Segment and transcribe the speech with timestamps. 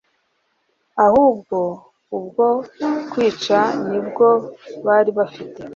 [1.05, 1.57] ahubwo
[2.17, 2.47] ubwo
[3.11, 3.59] kwica
[3.89, 4.27] nibwo
[4.85, 5.61] bari bafite